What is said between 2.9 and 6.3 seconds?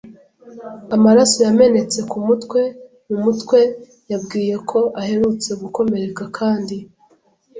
mumutwe yabwiye ko aherutse gukomereka,